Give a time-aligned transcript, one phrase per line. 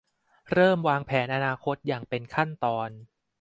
[0.51, 2.89] เริ่มวางแผนอนาคตอย่างเป็นขั้นตอน